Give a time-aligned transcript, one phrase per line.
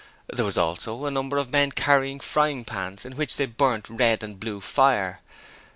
[0.33, 4.23] There were also a number of men carrying frying pans in which they burnt red
[4.23, 5.21] and blue fire.